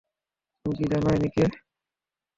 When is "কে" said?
1.35-1.43